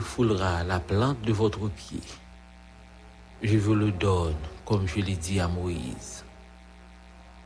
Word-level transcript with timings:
Foulera 0.00 0.64
la 0.64 0.80
plante 0.80 1.20
de 1.22 1.32
votre 1.32 1.68
pied, 1.68 2.00
je 3.42 3.56
vous 3.58 3.74
le 3.74 3.90
donne, 3.90 4.36
comme 4.64 4.86
je 4.86 5.00
l'ai 5.00 5.16
dit 5.16 5.40
à 5.40 5.48
Moïse. 5.48 6.24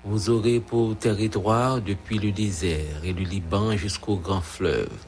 Vous 0.04 0.30
aurez 0.30 0.60
pour 0.60 0.96
territoire 0.96 1.80
depuis 1.80 2.18
le 2.18 2.30
désert 2.30 3.04
et 3.04 3.12
le 3.12 3.22
Liban 3.22 3.76
jusqu'au 3.76 4.16
grand 4.16 4.40
fleuve, 4.40 5.04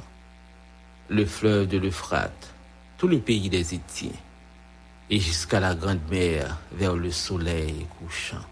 le 1.08 1.24
fleuve 1.24 1.68
de 1.68 1.78
l'Euphrate, 1.78 2.54
tout 2.98 3.08
le 3.08 3.20
pays 3.20 3.48
des 3.48 3.74
Étiens, 3.74 4.10
et 5.08 5.18
jusqu'à 5.18 5.60
la 5.60 5.74
grande 5.74 6.00
mer 6.10 6.58
vers 6.72 6.94
le 6.94 7.10
soleil 7.10 7.86
couchant. 7.98 8.44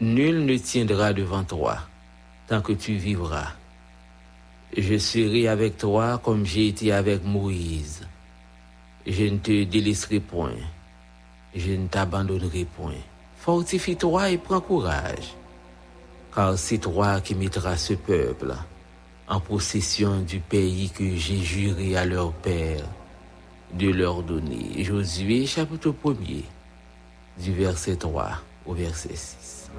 Nul 0.00 0.44
ne 0.44 0.56
tiendra 0.56 1.12
devant 1.12 1.44
toi 1.44 1.78
tant 2.46 2.60
que 2.60 2.72
tu 2.72 2.94
vivras. 2.94 3.52
Je 4.76 4.98
serai 4.98 5.46
avec 5.46 5.76
toi 5.78 6.20
comme 6.22 6.44
j'ai 6.44 6.68
été 6.68 6.90
avec 6.90 7.24
Moïse. 7.24 8.06
Je 9.06 9.24
ne 9.24 9.38
te 9.38 9.62
délaisserai 9.62 10.18
point. 10.18 10.56
Je 11.54 11.72
ne 11.72 11.86
t'abandonnerai 11.86 12.64
point. 12.64 12.98
Fortifie-toi 13.36 14.30
et 14.30 14.38
prends 14.38 14.60
courage, 14.60 15.36
car 16.34 16.58
c'est 16.58 16.78
toi 16.78 17.20
qui 17.20 17.36
mettras 17.36 17.76
ce 17.76 17.94
peuple 17.94 18.54
en 19.28 19.38
possession 19.38 20.20
du 20.22 20.40
pays 20.40 20.90
que 20.90 21.14
j'ai 21.14 21.38
juré 21.38 21.96
à 21.96 22.04
leur 22.04 22.32
père 22.32 22.84
de 23.74 23.90
leur 23.90 24.22
donner. 24.22 24.82
Josué 24.82 25.46
chapitre 25.46 25.94
1er, 26.04 26.42
du 27.38 27.52
verset 27.52 27.96
3 27.96 28.30
au 28.66 28.74
verset 28.74 29.14
6. 29.14 29.70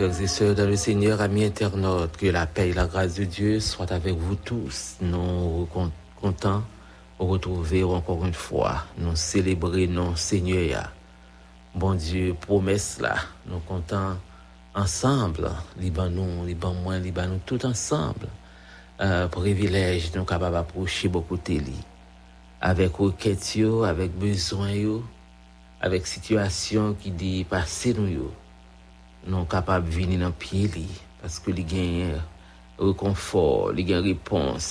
Frères 0.00 0.22
et 0.22 0.26
sœurs 0.26 0.54
dans 0.54 0.66
le 0.66 0.76
Seigneur, 0.76 1.20
amis 1.20 1.44
internautes, 1.44 2.16
que 2.16 2.24
la 2.24 2.46
paix 2.46 2.70
et 2.70 2.72
la 2.72 2.86
grâce 2.86 3.16
de 3.16 3.24
Dieu 3.24 3.60
soient 3.60 3.92
avec 3.92 4.14
vous 4.14 4.34
tous. 4.34 4.96
Nous 5.02 5.68
de 5.74 6.48
retrouver 7.18 7.84
encore 7.84 8.24
une 8.24 8.32
fois, 8.32 8.86
nous 8.96 9.14
célébrer 9.14 9.88
nos 9.88 10.16
Seigneur. 10.16 10.90
Bon 11.74 11.92
Dieu, 11.92 12.34
promesse 12.40 12.98
là, 12.98 13.16
nous 13.46 13.58
comptons 13.58 14.16
ensemble, 14.74 15.50
liban 15.78 16.08
nous, 16.08 16.46
liban 16.46 16.72
moi, 16.72 16.96
liban 16.96 17.26
nous, 17.26 17.40
tout 17.44 17.66
ensemble. 17.66 18.28
Euh, 19.02 19.28
privilège, 19.28 20.12
nous 20.14 20.24
capables 20.24 20.54
d'approcher 20.54 21.08
beaucoup 21.08 21.36
de 21.36 21.60
avec 22.62 22.94
requêtes, 22.94 23.58
avec 23.84 24.18
besoin, 24.18 25.02
avec 25.78 26.06
situation 26.06 26.96
qui 26.98 27.10
dépasse 27.10 27.86
nous 27.88 28.30
non 29.26 29.44
kapab 29.44 29.84
vini 29.84 30.16
nan 30.16 30.32
piye 30.32 30.68
li, 30.72 30.86
paske 31.20 31.52
li 31.52 31.64
gen 31.68 31.96
eh, 32.06 32.20
rekonfor, 32.80 33.74
li 33.76 33.84
gen 33.84 34.00
repons, 34.06 34.68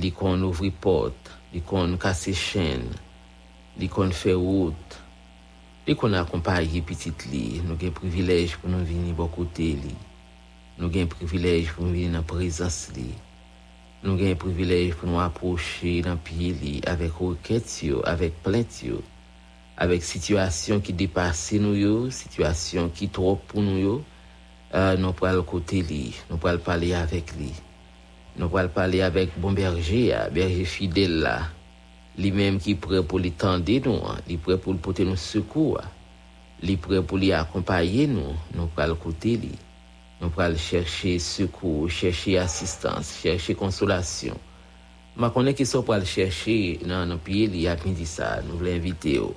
li 0.00 0.10
kon 0.16 0.46
ouvri 0.48 0.70
pot, 0.72 1.28
li 1.52 1.60
kon 1.68 1.98
kase 2.00 2.32
chen, 2.32 2.86
li 3.76 3.90
kon 3.92 4.14
fe 4.16 4.32
wot, 4.38 4.96
li 5.84 5.96
kon 6.00 6.16
akompaye 6.16 6.80
pitit 6.88 7.26
li, 7.28 7.60
nou 7.66 7.76
gen 7.80 7.92
privilej 7.94 8.56
pou 8.56 8.72
nou 8.72 8.86
vini 8.88 9.12
bo 9.16 9.28
kote 9.32 9.74
li, 9.82 9.94
nou 10.80 10.88
gen 10.90 11.10
privilej 11.12 11.68
pou 11.74 11.84
nou 11.84 11.92
vini 11.92 12.14
nan 12.16 12.24
prezans 12.24 12.86
li, 12.96 13.10
nou 14.00 14.16
gen 14.20 14.38
privilej 14.40 14.94
pou 14.96 15.10
nou 15.10 15.20
aproche 15.20 15.98
nan 16.06 16.16
piye 16.24 16.56
li, 16.56 16.78
avek 16.88 17.20
roket 17.20 17.76
yo, 17.84 18.00
avek 18.08 18.40
plent 18.46 18.80
yo, 18.88 19.04
avèk 19.80 20.04
situasyon 20.06 20.82
ki 20.84 20.94
depase 20.94 21.58
nou 21.62 21.74
yo, 21.74 22.10
situasyon 22.14 22.92
ki 22.94 23.08
trop 23.14 23.42
pou 23.50 23.64
nou 23.64 23.80
yo, 23.80 23.96
euh, 24.70 24.94
nou 25.00 25.16
pral 25.18 25.42
kote 25.48 25.82
li, 25.82 26.14
nou 26.30 26.38
pral 26.42 26.60
pale 26.62 26.92
avèk 26.98 27.34
li. 27.40 27.50
Nou 28.38 28.50
pral 28.52 28.70
pale 28.74 29.02
avèk 29.06 29.34
bon 29.42 29.56
berje 29.56 30.06
ya, 30.12 30.24
berje 30.34 30.66
fidèl 30.70 31.18
la, 31.26 31.36
li 32.18 32.30
mèm 32.34 32.60
ki 32.62 32.76
pre 32.78 33.02
pou 33.02 33.18
li 33.18 33.34
tende 33.34 33.80
nou, 33.86 34.14
li 34.28 34.38
pre 34.38 34.60
pou 34.62 34.76
li 34.76 34.82
pote 34.82 35.06
nou 35.06 35.18
sekou, 35.18 35.78
li 36.62 36.78
pre 36.78 37.02
pou 37.02 37.18
li 37.18 37.34
akompaye 37.34 38.06
nou, 38.10 38.34
nou 38.54 38.70
pral 38.74 38.94
kote 39.00 39.36
li. 39.42 39.54
Nou 40.20 40.30
pral 40.32 40.54
chèche 40.56 41.18
sekou, 41.20 41.88
chèche 41.90 42.38
asistans, 42.38 43.10
chèche 43.20 43.56
konsolasyon. 43.58 44.38
Ma 45.18 45.28
konen 45.34 45.54
ki 45.54 45.66
so 45.66 45.82
pral 45.86 46.06
chèche 46.08 46.78
nan 46.86 47.10
nou 47.10 47.22
piye 47.22 47.50
li 47.50 47.66
apmidi 47.70 48.06
sa, 48.08 48.38
nou 48.46 48.56
vle 48.62 48.78
invite 48.78 49.18
yo. 49.18 49.32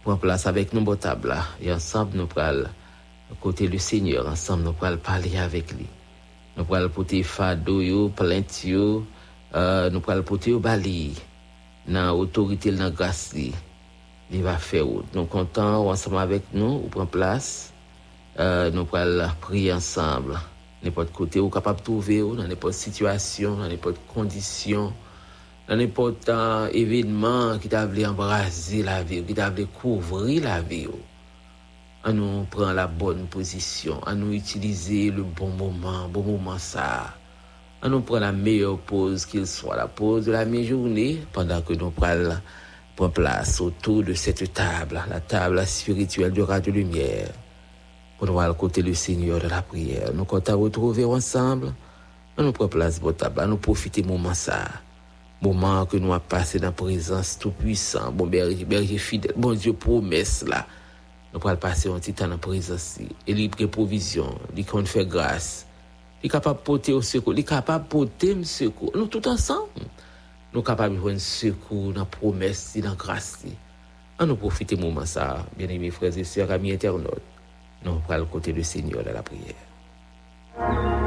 Inviter 0.00 0.04
prend 0.04 0.16
place 0.16 0.46
avec 0.46 0.72
nous, 0.72 0.96
table 0.96 1.36
et 1.60 1.70
ensemble 1.72 2.16
nous 2.16 2.26
prenons 2.26 2.68
côté 3.40 3.68
du 3.68 3.78
Seigneur, 3.78 4.26
ensemble 4.26 4.64
nous 4.64 4.72
prenons 4.72 4.96
parler 4.96 5.36
avec 5.36 5.72
lui. 5.72 5.86
Nous 6.56 6.64
prenons 6.64 6.88
porter 6.88 7.22
fado 7.22 7.80
yo, 7.80 8.08
plainte 8.08 8.64
yo, 8.64 9.04
euh, 9.54 9.90
nous 9.90 10.00
prenons 10.00 10.22
porter 10.22 10.52
au 10.52 10.58
bali, 10.58 11.14
dans 11.86 12.16
l'autorité, 12.16 12.72
dans 12.72 12.84
la 12.84 12.90
grâce 12.90 13.34
Il 14.32 14.42
va 14.42 14.56
faire 14.56 14.86
Nous 15.14 15.26
comptons 15.26 15.90
ensemble 15.90 16.18
avec 16.18 16.44
nous, 16.54 16.82
on 16.84 16.88
prend 16.88 17.06
place, 17.06 17.72
euh, 18.38 18.70
nous 18.70 18.86
prenons 18.86 19.28
prier 19.40 19.72
ensemble. 19.72 20.38
N'importe 20.82 21.12
côté, 21.12 21.40
ou 21.40 21.50
capable 21.50 21.80
de 21.80 21.84
trouver, 21.84 22.20
dans 22.20 22.48
n'importe 22.48 22.72
situation, 22.72 23.56
dans 23.56 23.68
n'importe 23.68 23.98
condition 24.12 24.94
dans 25.70 25.76
n'importe 25.76 26.28
événement 26.72 27.56
qui 27.58 27.68
t'a 27.68 27.86
voulu 27.86 28.04
embrasser 28.04 28.82
la 28.82 29.04
vie, 29.04 29.22
qui 29.22 29.34
t'a 29.34 29.50
voulu 29.50 29.66
couvrir 29.66 30.42
la 30.42 30.60
vie. 30.60 30.88
On 32.04 32.12
nous 32.12 32.44
prend 32.50 32.72
la 32.72 32.88
bonne 32.88 33.26
position, 33.28 34.00
on 34.04 34.16
nous 34.16 34.32
utiliser 34.32 35.12
le 35.12 35.22
bon 35.22 35.50
moment, 35.50 36.08
bon 36.08 36.24
moment 36.24 36.58
ça. 36.58 37.14
On 37.84 37.88
nous 37.88 38.00
prend 38.00 38.18
la 38.18 38.32
meilleure 38.32 38.78
pause 38.78 39.24
qu'il 39.24 39.46
soit, 39.46 39.76
la 39.76 39.86
pause 39.86 40.26
de 40.26 40.32
la 40.32 40.44
mi-journée, 40.44 41.22
pendant 41.32 41.62
que 41.62 41.74
nous 41.74 41.90
prenons 41.90 43.10
place 43.14 43.60
autour 43.60 44.02
de 44.02 44.14
cette 44.14 44.52
table, 44.52 45.00
la 45.08 45.20
table 45.20 45.64
spirituelle 45.66 46.32
du 46.32 46.42
Radio 46.42 46.72
Lumière, 46.72 47.30
pour 48.18 48.26
nous 48.26 48.32
voir 48.32 48.56
côté 48.56 48.82
du 48.82 48.96
Seigneur 48.96 49.38
de 49.38 49.46
la 49.46 49.62
prière. 49.62 50.10
Nous 50.14 50.24
comptons 50.24 50.58
retrouver 50.58 51.04
ensemble, 51.04 51.72
on 52.36 52.42
nous 52.42 52.52
prend 52.52 52.66
place 52.66 52.98
pour 52.98 53.14
table, 53.14 53.44
nous 53.46 53.56
profiter 53.56 54.02
moment 54.02 54.34
ça 54.34 54.64
moment 55.42 55.86
que 55.86 55.96
nous 55.96 56.12
avons 56.12 56.22
passé 56.28 56.58
dans 56.58 56.66
la 56.66 56.72
présence 56.72 57.38
tout-puissant, 57.38 58.12
bon 58.12 58.26
berger, 58.26 58.64
berger 58.64 58.98
fidèle, 58.98 59.32
bon 59.36 59.54
Dieu 59.54 59.72
promesse 59.72 60.44
là. 60.46 60.66
Nous 61.32 61.40
allons 61.46 61.56
passer 61.56 61.88
un 61.88 61.98
petit 61.98 62.12
dans 62.12 62.26
la 62.26 62.36
présence. 62.36 62.98
Et 63.26 63.32
il 63.32 63.50
provision, 63.68 64.34
il 64.56 64.66
compte 64.66 64.88
faire 64.88 65.04
grâce. 65.04 65.66
Il 66.22 66.26
est 66.26 66.28
capable 66.28 66.58
de 66.58 66.64
porter 66.64 66.92
au 66.92 67.00
secours, 67.00 67.32
il 67.32 67.40
est 67.40 67.44
capable 67.44 67.84
de 67.84 67.88
porter 67.88 68.34
le 68.34 68.44
secours. 68.44 68.92
Nous 68.94 69.06
tous 69.06 69.26
ensemble, 69.28 69.68
nous 70.52 70.58
sommes 70.58 70.64
capables 70.64 70.96
de 70.96 71.00
faire 71.00 71.14
un 71.14 71.18
secours 71.18 71.92
dans 71.92 72.00
la 72.00 72.06
promesse, 72.06 72.76
dans 72.82 72.90
la 72.90 72.94
grâce. 72.96 73.38
On 74.18 74.26
nous 74.26 74.36
profite 74.36 74.74
de 74.74 74.80
moment 74.80 75.06
ça, 75.06 75.46
bien 75.56 75.68
aimés 75.68 75.90
frères 75.90 76.16
et 76.18 76.24
sœurs, 76.24 76.50
amis 76.50 76.72
internautes. 76.72 77.22
Nous 77.84 77.92
allons 78.10 78.26
côté 78.26 78.52
du 78.52 78.62
Seigneur 78.62 79.02
de 79.02 79.10
la 79.10 79.22
prière. 79.22 80.99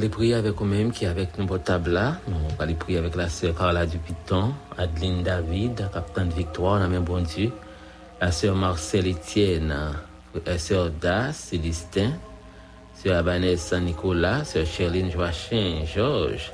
Aller 0.00 0.08
prier 0.08 0.32
avec 0.32 0.54
vous-même 0.54 0.92
qui 0.92 1.04
est 1.04 1.08
avec 1.08 1.36
nous 1.36 1.58
table 1.58 1.90
là. 1.90 2.16
Nous 2.26 2.34
allons 2.58 2.74
prier 2.74 2.96
avec 2.96 3.14
la 3.16 3.28
sœur 3.28 3.54
Carla 3.54 3.84
Dupiton, 3.84 4.54
Adeline 4.78 5.22
David, 5.22 5.90
capitaine 5.92 6.30
de 6.30 6.34
Victoire, 6.34 6.78
la 6.78 6.88
même 6.88 7.04
bon 7.04 7.20
Dieu, 7.20 7.52
la 8.18 8.32
sœur 8.32 8.56
Marcel 8.56 9.06
Etienne, 9.06 9.76
la 10.46 10.56
sœur 10.56 10.88
Das, 10.90 11.34
Célestin, 11.34 12.12
sœur 12.94 13.18
Abanès 13.18 13.60
Saint-Nicolas, 13.60 14.44
sœur 14.44 14.64
Cherline 14.64 15.10
Joachim, 15.10 15.84
Georges, 15.84 16.50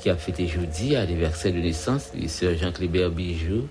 qui 0.00 0.08
a 0.08 0.16
fêté 0.16 0.46
jeudi 0.46 0.96
anniversaire 0.96 1.52
de 1.52 1.58
naissance, 1.58 2.12
sœur 2.28 2.56
Jean-Clébert 2.56 3.10
Bijou, 3.10 3.68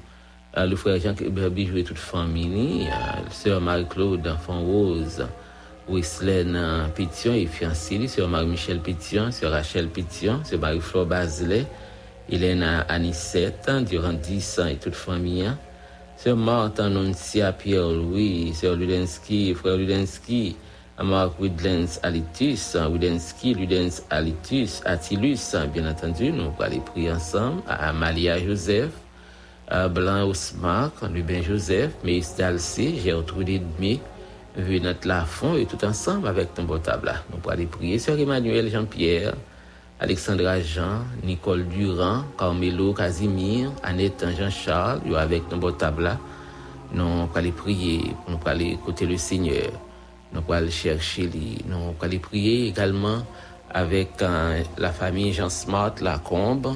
euh, 0.55 0.67
le 0.67 0.75
frère 0.75 0.99
Jean-Clébert 1.01 1.49
Bijou 1.49 1.77
et 1.77 1.83
toute 1.83 1.97
famille, 1.97 2.87
euh, 2.89 3.29
sœur 3.31 3.59
Marie-Claude, 3.59 4.27
enfant 4.27 4.61
Rose, 4.61 5.25
Wislaine 5.87 6.89
Pétion 6.95 7.33
et 7.33 7.45
fiancée, 7.45 8.07
sur 8.07 8.27
Marie-Michel 8.27 8.79
Pétion, 8.79 9.31
sur 9.31 9.51
Rachel 9.51 9.87
Pétion, 9.87 10.41
sur 10.43 10.59
Marie-Flore 10.59 11.05
Bazelet, 11.05 11.65
Hélène 12.29 12.83
Anissette, 12.89 13.69
durant 13.87 14.13
10 14.13 14.59
ans 14.59 14.67
et 14.67 14.77
toute 14.77 14.95
famille, 14.95 15.49
Sœur 16.17 16.37
Marthe 16.37 16.79
Annoncia 16.79 17.51
Pierre-Louis, 17.51 18.53
Sœur 18.53 18.75
Ludensky, 18.75 19.53
Frère 19.53 19.77
Ludensky, 19.77 20.55
Marc 21.03 21.39
Widlens 21.39 21.99
Alitus, 22.03 22.77
Widensky, 22.89 23.53
Ludens 23.53 24.01
Alitus, 24.09 24.81
Attilus, 24.85 25.55
bien 25.73 25.89
entendu, 25.89 26.31
nous 26.31 26.51
allons 26.59 26.79
prier 26.79 27.11
ensemble, 27.11 27.61
à 27.67 27.89
Amalia 27.89 28.39
Joseph, 28.39 28.91
à 29.67 29.87
Blanc 29.87 30.27
Ousmark, 30.29 30.93
Lubin 31.13 31.41
Joseph, 31.41 31.91
Meis 32.03 32.23
Dalcé, 32.37 32.95
Gertrude 32.95 33.61
Dmé, 34.55 34.79
Venat 34.79 35.05
Lafont, 35.05 35.55
et 35.55 35.65
tout 35.65 35.83
ensemble 35.85 36.27
avec 36.27 36.53
ton 36.53 36.63
beau 36.63 36.77
table. 36.77 37.13
Nous 37.31 37.49
aller 37.49 37.65
prier, 37.65 37.99
Sœur 37.99 38.19
Emmanuel 38.19 38.69
Jean-Pierre, 38.69 39.33
Alexandra 39.99 40.59
Jean, 40.59 41.05
Nicole 41.23 41.67
Durand, 41.67 42.23
Carmelo 42.37 42.93
Casimir, 42.93 43.71
Annette 43.83 44.25
Jean-Charles, 44.37 45.15
avec 45.17 45.47
ton 45.49 45.57
beau 45.57 45.71
table. 45.71 46.17
Nous 46.93 47.29
aller 47.33 47.51
prier, 47.51 48.13
nous 48.27 48.39
aller 48.45 48.71
écouter 48.71 49.05
le 49.05 49.17
Seigneur. 49.17 49.71
Nous 50.33 50.53
allons 50.53 50.69
chercher, 50.69 51.29
nous 51.67 51.95
aller 52.01 52.19
prier 52.19 52.67
également 52.67 53.19
avec 53.69 54.21
euh, 54.21 54.63
la 54.77 54.91
famille 54.91 55.33
Jean 55.33 55.49
Smart 55.49 55.93
Lacombe, 56.01 56.75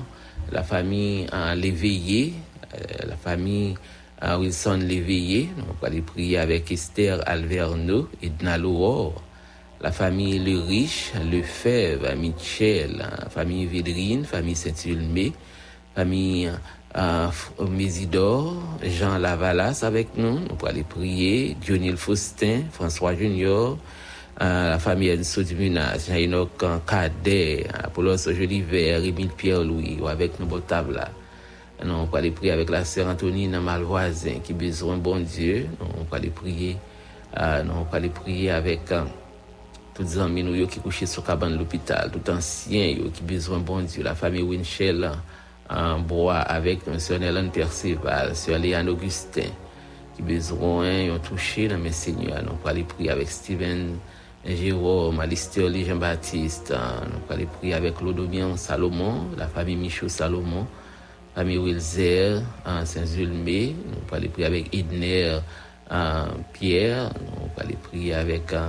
la 0.51 0.63
famille 0.63 1.27
euh, 1.33 1.55
Léveillé, 1.55 2.33
euh, 2.73 3.07
la 3.07 3.15
famille 3.15 3.75
Wilson 4.21 4.79
Léveillé. 4.81 5.49
Nous 5.55 5.63
allons 5.63 5.83
aller 5.83 6.01
prier 6.01 6.37
avec 6.37 6.71
Esther 6.71 7.21
Alverno 7.25 8.07
et 8.21 8.29
Dnalo 8.29 9.13
la 9.81 9.91
famille 9.91 10.39
Le 10.39 10.59
Riche, 10.59 11.13
Lefebvre, 11.31 12.13
Michel, 12.15 13.05
famille 13.29 13.65
Védrine, 13.65 14.25
famille 14.25 14.55
Saint-Ulmé, 14.55 15.31
famille 15.95 16.51
euh, 16.97 17.27
Mésidor, 17.69 18.55
Jean 18.83 19.17
Lavalas 19.17 19.83
avec 19.83 20.17
nous. 20.17 20.39
Nous 20.39 20.45
allons 20.47 20.67
aller 20.67 20.83
prier. 20.83 21.55
Dionil 21.61 21.95
Faustin, 21.95 22.63
François 22.71 23.15
Junior, 23.15 23.77
euh, 24.41 24.69
la 24.71 24.79
famille 24.79 25.11
Enso 25.17 25.43
Dumunas, 25.43 26.07
Jean-Enoch 26.07 26.65
Cadet, 26.85 27.67
Apollos 27.81 28.17
Jolivet, 28.17 29.07
Émile 29.07 29.29
Pierre-Louis, 29.29 29.99
ou 30.01 30.07
avec 30.07 30.39
nous, 30.39 30.59
table 30.59 30.95
là. 30.95 31.09
Nous 31.83 31.91
allons 31.91 32.13
aller 32.13 32.31
prier 32.31 32.51
avec 32.51 32.69
la 32.69 32.83
sœur 32.83 33.07
Antonine 33.07 33.59
Malvoisin 33.59 34.39
qui 34.43 34.51
a 34.51 34.55
besoin 34.55 34.97
bon 34.97 35.19
Dieu. 35.19 35.67
Nous 35.79 35.85
allons 35.85 36.07
aller 36.11 36.29
prier. 36.29 36.77
Euh, 37.37 37.63
avec 38.51 38.91
euh, 38.91 39.03
tous 39.93 40.01
les 40.01 40.17
amis 40.17 40.43
nous 40.43 40.65
qui 40.67 40.79
couchent 40.79 41.05
sur 41.05 41.23
cabane 41.23 41.53
de 41.53 41.57
l'hôpital, 41.57 42.09
tout 42.11 42.31
ancien 42.31 42.87
yo, 42.87 43.09
qui 43.11 43.21
besoin 43.21 43.59
bon 43.59 43.81
Dieu, 43.81 44.03
la 44.03 44.15
famille 44.15 44.41
Winchell 44.41 45.11
en 45.69 45.99
bois 45.99 46.37
avec 46.37 46.79
sœur 46.97 47.21
Hélène 47.21 47.51
Perceval, 47.51 48.35
sœur 48.35 48.57
Léane 48.57 48.89
Augustin, 48.89 49.49
qui 50.15 50.23
besoin 50.23 51.11
ont 51.11 51.19
touché 51.19 51.67
dans 51.67 51.77
mes 51.77 51.91
seigneurs. 51.91 52.41
Nous 52.41 52.49
allons 52.49 52.57
aller 52.65 52.83
prier 52.83 53.11
avec 53.11 53.29
Steven 53.29 53.97
Jérôme, 54.43 55.19
Alistair 55.19 55.69
Jean-Baptiste, 55.71 56.71
nous 56.71 56.75
allons 56.75 57.21
aller 57.29 57.45
prier 57.45 57.75
avec 57.75 58.01
Lodomian 58.01 58.57
Salomon, 58.57 59.27
la 59.37 59.47
famille 59.47 59.75
Michaud 59.75 60.09
Salomon, 60.09 60.65
famille 61.35 61.57
Wilzer, 61.57 62.41
en 62.65 62.85
Saint-Zulmé, 62.85 63.75
nous 63.85 63.93
allons 63.93 64.17
aller 64.17 64.29
prier 64.29 64.45
avec 64.45 64.75
Edner 64.75 65.39
euh, 65.91 66.25
Pierre, 66.53 67.11
nous 67.19 67.43
allons 67.43 67.51
aller 67.57 67.77
prier 67.81 68.13
avec 68.13 68.53
euh, 68.53 68.67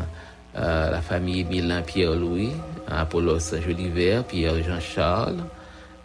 euh, 0.56 0.90
la 0.90 1.00
famille 1.00 1.44
Milan 1.44 1.82
Pierre-Louis, 1.86 2.52
Apollos 2.88 3.54
Joliver, 3.64 4.22
Pierre 4.28 4.62
Jean-Charles. 4.62 5.44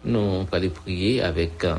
Nous 0.04 0.18
allons 0.18 0.46
aller 0.52 0.68
prier 0.68 1.22
avec 1.22 1.64
euh, 1.64 1.74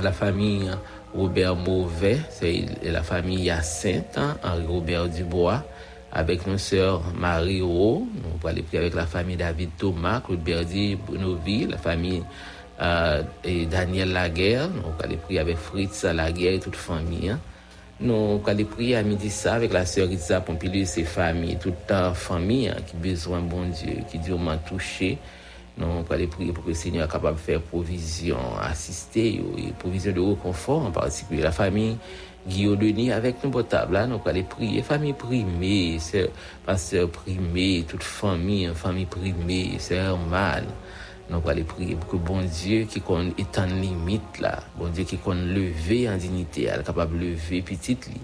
la 0.00 0.12
famille 0.12 0.70
Robert 1.14 1.56
Mauvais, 1.56 2.18
c'est 2.30 2.64
la 2.82 3.02
famille 3.02 3.44
Hyacinthe, 3.44 4.16
hein, 4.16 4.36
Henri 4.42 4.66
Robert 4.66 5.08
Dubois, 5.08 5.62
avec 6.10 6.46
nos 6.46 6.56
sœurs 6.56 7.02
Marie 7.14 7.60
Rowe. 7.60 8.06
Nous 8.14 8.48
allons 8.48 8.62
prier 8.62 8.78
avec 8.78 8.94
la 8.94 9.06
famille 9.06 9.36
David 9.36 9.70
Thomas, 9.76 10.20
Claude 10.20 10.40
Berdy, 10.40 10.96
Brunoville, 10.96 11.68
la 11.70 11.78
famille 11.78 12.22
euh, 12.82 13.22
et 13.44 13.66
Daniel 13.66 14.12
Laguerre. 14.12 14.68
Nous 14.68 14.82
allons 15.02 15.16
prier 15.16 15.38
avec 15.40 15.56
Fritz 15.56 16.04
Laguerre 16.04 16.54
et 16.54 16.60
toute 16.60 16.76
famille. 16.76 17.30
hein. 17.30 17.38
Nous 18.00 18.42
allons 18.44 18.64
prier 18.64 18.96
à 18.96 19.02
midi 19.04 19.30
ça 19.30 19.54
avec 19.54 19.72
la 19.72 19.86
sœur 19.86 20.10
Isa 20.10 20.40
Pompilou 20.40 20.74
et 20.74 20.84
ses 20.84 21.04
familles, 21.04 21.56
toute 21.58 21.74
la 21.88 22.12
famille 22.12 22.68
hein, 22.68 22.76
qui 22.84 22.96
besoin 22.96 23.40
bon 23.40 23.68
Dieu, 23.68 23.98
qui 24.10 24.18
durement 24.18 24.56
touché. 24.58 25.18
Nous 25.78 25.86
allons 26.10 26.26
prier 26.26 26.52
pour 26.52 26.64
que 26.64 26.70
le 26.70 26.74
Seigneur 26.74 27.04
soit 27.04 27.12
capable 27.12 27.36
de 27.36 27.42
faire 27.42 27.60
provision, 27.62 28.36
assister, 28.60 29.40
et 29.56 29.72
provision 29.78 30.12
de 30.12 30.20
réconfort 30.20 30.86
en 30.86 30.90
particulier. 30.90 31.42
La 31.42 31.52
famille 31.52 31.96
Guillaume 32.46 32.76
Denis 32.76 33.12
avec 33.12 33.36
nous 33.44 33.50
potable 33.50 33.94
là, 33.94 34.06
nous 34.06 34.20
allons 34.26 34.42
prier. 34.42 34.82
Famille 34.82 35.12
primée, 35.12 35.98
sœur, 36.00 36.28
pasteur 36.66 37.08
primé, 37.08 37.84
toute 37.86 38.02
famille, 38.02 38.66
hein, 38.66 38.74
famille 38.74 39.06
primée, 39.06 39.78
sœur 39.78 40.18
Man. 40.18 40.64
Nous 41.30 41.40
allons 41.48 41.64
prier 41.64 41.94
pour 41.94 42.08
que 42.10 42.16
bon 42.16 42.40
Dieu 42.42 42.84
qui 42.84 42.98
est 42.98 43.58
en 43.58 43.66
limite 43.66 44.40
là, 44.40 44.60
bon 44.76 44.88
Dieu 44.88 45.04
qui 45.04 45.16
qu'on 45.16 45.34
lever 45.34 46.08
en 46.08 46.16
dignité, 46.16 46.64
elle 46.64 46.80
est 46.80 46.84
capable 46.84 47.18
de 47.18 47.24
lever 47.24 47.62
petite 47.62 48.06
li. 48.08 48.20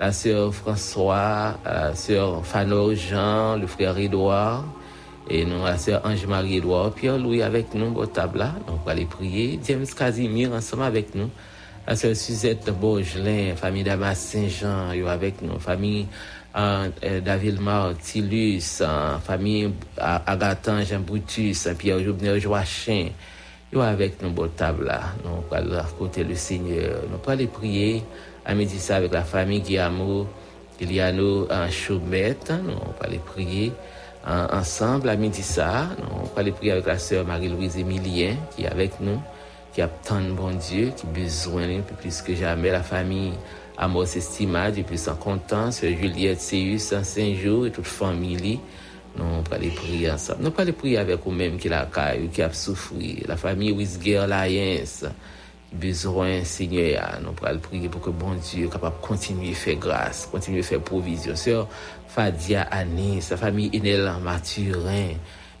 La 0.00 0.12
sœur 0.12 0.54
François, 0.54 1.58
la 1.64 1.94
sœur 1.94 2.46
Fanor 2.46 2.94
Jean, 2.94 3.56
le 3.56 3.66
frère 3.66 3.98
Édouard, 3.98 4.64
et 5.30 5.44
nous, 5.44 5.62
la 5.64 5.76
sœur 5.76 6.00
Ange-Marie 6.04 6.56
Édouard, 6.56 6.92
Pierre-Louis 6.92 7.42
avec 7.42 7.74
nous, 7.74 7.94
au 7.94 8.06
table 8.06 8.38
là. 8.38 8.54
Prier. 9.10 9.60
James 9.66 9.84
Casimir 9.86 10.52
ensemble 10.52 10.84
avec 10.84 11.14
nous. 11.14 11.28
La 11.86 11.96
sœur 11.96 12.16
Suzette 12.16 12.70
Bourgelin, 12.70 13.54
famille 13.56 13.82
Damas 13.82 14.18
Saint-Jean, 14.18 14.90
avec 15.06 15.42
nous. 15.42 15.58
Famille 15.58 16.06
David 16.54 17.60
Martilus, 17.60 18.80
euh, 18.80 19.18
famille 19.18 19.66
euh, 19.98 20.18
Agatan 20.26 20.82
Jean 20.82 21.00
Brutus, 21.00 21.68
Pierre 21.78 22.00
Joubner 22.02 22.40
Joachim. 22.40 23.10
Yo 23.72 23.80
avec 23.80 24.22
nous, 24.22 24.34
au 24.42 24.48
table 24.48 24.86
là. 24.86 25.12
Va 25.50 25.58
aller 25.58 25.78
côté 25.98 26.24
le 26.24 26.34
Seigneur. 26.34 27.02
Nous 27.10 27.30
allons 27.30 27.46
prier 27.48 28.02
à 28.46 28.54
midi 28.54 28.78
ça 28.78 28.96
avec 28.96 29.12
la 29.12 29.22
famille 29.22 29.60
Guillermo, 29.60 30.26
Iliano 30.80 31.46
en 31.52 31.70
Choumette. 31.70 32.50
Nous 32.64 32.72
allons 33.00 33.18
prier 33.26 33.72
en- 34.26 34.56
ensemble 34.58 35.10
à 35.10 35.16
midi 35.16 35.42
ça. 35.42 35.88
Va 36.34 36.40
aller 36.40 36.52
prier 36.52 36.72
avec 36.72 36.86
la 36.86 36.98
sœur 36.98 37.26
Marie-Louise 37.26 37.76
Emilien 37.76 38.36
qui 38.56 38.64
est 38.64 38.68
avec 38.68 38.98
nous, 39.00 39.20
qui 39.78 39.82
a 39.82 40.20
de 40.20 40.32
bon 40.32 40.50
Dieu, 40.56 40.90
qui 40.96 41.06
besoin 41.06 41.82
plus 42.00 42.20
que 42.22 42.34
jamais. 42.34 42.72
La 42.72 42.82
famille 42.82 43.30
Amos 43.76 44.16
Estima, 44.16 44.72
du 44.72 44.82
plus 44.82 45.06
en 45.06 45.14
content, 45.14 45.70
sœur 45.70 45.92
Juliette 45.96 46.40
Seus, 46.40 46.96
en 46.96 47.04
Saint-Jour 47.04 47.68
et 47.68 47.70
toute 47.70 47.86
famille. 47.86 48.58
Nous 49.16 49.24
va 49.48 49.54
aller 49.54 49.68
prier 49.68 50.10
ensemble. 50.10 50.42
Nous 50.42 50.50
pas 50.50 50.62
aller 50.62 50.72
prier 50.72 50.98
avec 50.98 51.20
vous-même 51.24 51.58
qui 51.58 51.68
la 51.68 51.86
caille, 51.86 52.28
qui 52.28 52.42
a 52.42 52.52
souffert. 52.52 52.98
La 53.28 53.36
famille 53.36 53.70
Wisger 53.70 54.26
Lyens, 54.26 55.12
besoin, 55.72 56.42
Seigneur, 56.42 57.20
nous 57.24 57.30
pourrons 57.30 57.58
prier 57.60 57.88
pour 57.88 58.00
que 58.00 58.10
bon 58.10 58.34
Dieu 58.34 58.64
soit 58.64 58.72
capable 58.72 59.00
de 59.00 59.06
continuer 59.06 59.52
à 59.52 59.54
faire 59.54 59.76
grâce, 59.76 60.28
continuer 60.28 60.58
à 60.58 60.64
faire 60.64 60.80
provision. 60.80 61.36
Sœur 61.36 61.68
Fadia 62.08 62.62
Anis, 62.62 63.26
sa 63.26 63.36
famille 63.36 63.70
Inel 63.72 64.12
Mathurin, 64.24 65.10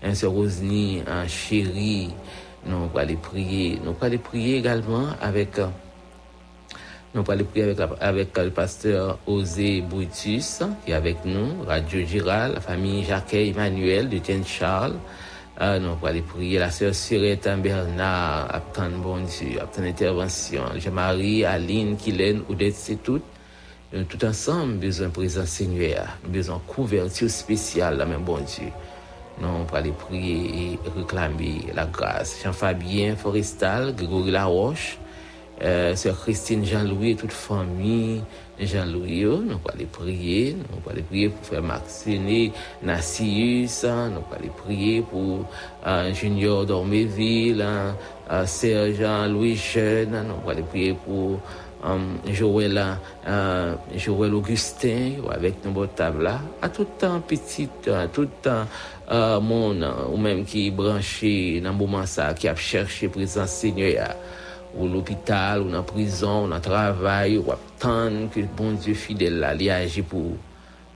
hein, 0.02 0.12
Sœur 0.12 0.32
Rosny, 0.32 1.04
un 1.06 1.28
chéri, 1.28 2.10
nous 2.68 2.88
aller 2.98 3.16
prier. 3.16 3.80
Nous 3.84 3.96
aller 4.00 4.18
prier 4.18 4.58
également 4.58 5.06
avec, 5.20 5.58
euh, 5.58 5.66
nous 7.14 7.22
prier 7.22 7.64
avec, 7.64 7.78
la- 7.78 7.88
avec 8.00 8.36
euh, 8.38 8.44
le 8.44 8.50
pasteur 8.50 9.18
Osé 9.26 9.80
Brutus, 9.80 10.60
qui 10.84 10.92
est 10.92 10.94
avec 10.94 11.24
nous, 11.24 11.62
Radio 11.66 12.04
Giral, 12.06 12.54
la 12.54 12.60
famille 12.60 13.04
Jacques 13.04 13.34
Emmanuel 13.34 14.08
de 14.08 14.18
Tienne 14.18 14.44
Charles, 14.44 14.94
non, 15.60 15.96
pour 15.96 16.06
aller 16.06 16.22
prier 16.22 16.60
la 16.60 16.70
sœur 16.70 16.94
Surette 16.94 17.48
Bernard, 17.60 18.54
attendre 18.54 18.98
bon 18.98 19.16
Dieu, 19.24 19.60
attendre 19.60 19.88
intervention. 19.88 20.62
Jean-Marie, 20.76 21.44
Aline, 21.44 21.96
Kylène, 21.96 22.42
Odette, 22.48 22.76
c'est 22.76 23.02
tout. 23.02 23.20
Nous, 23.92 24.04
tout 24.04 24.24
ensemble, 24.24 24.74
besoin 24.74 25.08
de 25.08 25.12
présence 25.12 25.48
Seigneur, 25.48 26.06
besoin 26.28 26.58
de 26.58 26.72
couverture 26.72 27.28
spéciale, 27.30 27.96
là, 27.96 28.04
même 28.04 28.22
bon 28.22 28.38
Dieu. 28.38 28.68
Non, 29.40 29.64
pour 29.66 29.76
aller 29.76 29.92
prier 29.92 30.72
et 30.72 30.78
réclamer 30.96 31.66
la 31.74 31.86
grâce. 31.86 32.42
Jean-Fabien 32.42 33.14
Forestal, 33.14 33.94
Grégory 33.94 34.32
Laroche, 34.32 34.98
euh, 35.62 35.94
Sœur 35.94 36.18
Christine 36.20 36.64
Jean-Louis 36.64 37.10
et 37.10 37.16
toute 37.16 37.32
famille 37.32 38.22
Jean-Louis, 38.60 39.18
yo, 39.18 39.36
nous 39.38 39.50
allons 39.52 39.60
aller 39.72 39.86
prier, 39.86 40.56
nous 40.56 40.78
allons 40.78 40.90
aller 40.90 41.02
prier 41.02 41.28
pour 41.28 41.44
frère 41.46 41.62
Maxine, 41.62 42.50
Nassius, 42.82 43.84
hein, 43.84 44.10
nous 44.10 44.16
allons 44.16 44.24
aller 44.36 44.50
prier 44.50 45.02
pour 45.02 45.46
euh, 45.86 46.12
Junior 46.12 46.66
Dormeville, 46.66 47.62
hein, 47.62 47.94
euh, 48.32 48.44
Sergent 48.46 49.26
Louis 49.26 49.54
Jeune, 49.54 50.14
hein, 50.14 50.24
nous 50.26 50.34
allons 50.34 50.48
aller 50.48 50.62
prier 50.62 50.94
pour 51.06 51.38
um, 51.84 52.18
Joël, 52.32 52.98
euh, 53.26 53.74
Joël 53.96 54.34
Augustin, 54.34 55.12
yo, 55.18 55.30
avec 55.30 55.64
nos 55.64 55.86
table 55.86 56.24
là, 56.24 56.40
à 56.62 56.68
tout 56.68 56.86
temps 56.98 57.20
petit, 57.20 57.68
à 57.86 58.06
tout 58.08 58.28
temps 58.42 58.66
euh, 59.10 59.40
monde, 59.40 59.86
ou 60.12 60.16
même 60.16 60.44
qui 60.44 60.68
est 60.68 60.70
branché 60.70 61.60
dans 61.60 61.72
le 61.72 61.76
moment 61.76 62.06
ça, 62.06 62.34
qui 62.34 62.48
a 62.48 62.54
cherché 62.54 63.08
présence 63.08 63.50
Seigneur, 63.50 64.14
ou 64.76 64.86
l'hôpital, 64.86 65.62
ou 65.62 65.70
dans 65.70 65.82
prison, 65.82 66.44
ou 66.44 66.48
dans 66.48 66.56
le 66.56 66.62
travail, 66.62 67.38
ou 67.38 67.52
attendre 67.52 68.30
que 68.30 68.40
bon 68.56 68.72
Dieu 68.72 68.94
fidèle 68.94 69.38
là, 69.38 69.54
il 69.54 69.70
agit 69.70 70.02
pour 70.02 70.32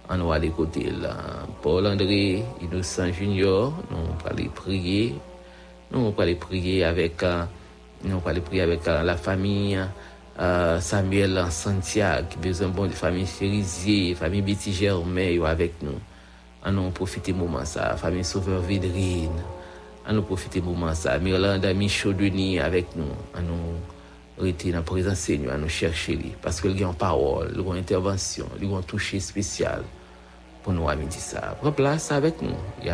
en 0.08 0.16
nous 0.16 0.32
aller 0.32 0.50
côté 0.50 0.90
là. 0.90 1.16
Paul 1.62 1.86
André, 1.86 2.42
Innocent 2.60 3.12
Junior, 3.12 3.72
nous 3.90 3.96
allons 3.96 4.30
aller 4.30 4.50
prier. 4.54 5.14
Nous 5.90 6.00
allons 6.00 6.18
aller 6.18 6.34
prier 6.34 6.84
euh, 6.84 7.44
nous 8.04 8.20
aller 8.26 8.40
prier 8.40 8.62
avec 8.62 8.86
euh, 8.88 9.02
la 9.02 9.16
famille. 9.16 9.78
Euh, 10.40 10.80
Samuel 10.80 11.44
Santiago, 11.50 12.26
besoin 12.42 12.68
bon 12.68 12.86
de 12.86 12.92
famille 12.92 13.26
Cherizier, 13.26 14.14
famille 14.14 14.40
Betty 14.40 14.72
Germain, 14.72 15.42
avec 15.44 15.82
nous. 15.82 15.98
On 16.64 16.72
nous 16.72 16.90
profiter 16.90 17.32
moment 17.32 17.64
ça, 17.64 17.96
famille 17.96 18.24
Sauveur 18.24 18.60
Védrine. 18.62 19.30
On 20.08 20.12
nous 20.14 20.22
profiter 20.22 20.60
moment 20.60 20.94
ça. 20.94 21.18
Mirlanda 21.18 21.74
Michaud 21.74 22.12
Denis 22.12 22.58
avec 22.58 22.96
nous. 22.96 23.04
On 23.36 23.42
nous 23.42 24.44
rester 24.44 24.70
dans 24.70 24.78
la 24.78 24.82
présence 24.82 25.18
Seigneur, 25.18 25.54
à 25.54 25.58
nous 25.58 25.68
chercher 25.68 26.14
lui. 26.14 26.32
Parce 26.40 26.60
qu'il 26.60 26.80
y 26.80 26.84
a 26.84 26.86
une 26.86 26.94
parole, 26.94 27.50
il 27.54 27.60
y 27.60 27.64
a 27.64 27.72
une 27.72 27.78
intervention, 27.78 28.46
il 28.60 28.70
y 28.70 28.74
a 28.74 28.76
un 28.76 28.82
toucher 28.82 29.20
spécial 29.20 29.82
pour 30.62 30.72
nous 30.72 30.88
à 30.88 30.96
midi 30.96 31.18
ça. 31.18 31.56
Prends 31.60 31.72
place 31.72 32.10
avec 32.10 32.40
nous. 32.40 32.56
Et 32.82 32.90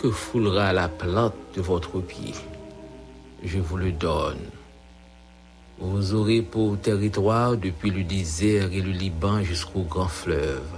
que 0.00 0.10
foulera 0.10 0.72
la 0.72 0.88
plante 0.88 1.34
de 1.56 1.60
votre 1.60 2.00
pied, 2.00 2.34
je 3.42 3.58
vous 3.58 3.76
le 3.76 3.90
donne. 3.90 4.46
Vous 5.78 6.14
aurez 6.14 6.42
pour 6.42 6.78
territoire 6.78 7.56
depuis 7.56 7.90
le 7.90 8.04
désert 8.04 8.72
et 8.72 8.80
le 8.80 8.92
Liban 8.92 9.42
jusqu'au 9.42 9.82
grand 9.82 10.06
fleuve, 10.06 10.70